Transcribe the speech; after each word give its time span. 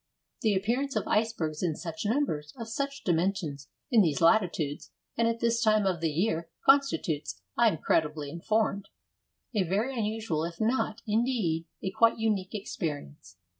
The 0.41 0.55
appearance 0.55 0.95
of 0.95 1.07
icebergs 1.07 1.61
in 1.61 1.75
such 1.75 2.05
numbers, 2.07 2.55
of 2.57 2.67
such 2.67 3.03
dimensions, 3.03 3.67
in 3.91 4.01
these 4.01 4.19
latitudes, 4.19 4.89
and 5.15 5.27
at 5.27 5.41
this 5.41 5.61
time 5.61 5.85
of 5.85 6.01
the 6.01 6.09
year, 6.09 6.49
constitutes, 6.65 7.39
I 7.55 7.67
am 7.67 7.77
credibly 7.77 8.31
informed, 8.31 8.87
a 9.53 9.61
very 9.61 9.95
unusual 9.95 10.43
if 10.43 10.59
not, 10.59 11.03
indeed, 11.05 11.67
a 11.83 11.91
quite 11.91 12.17
unique 12.17 12.55
experience. 12.55 13.37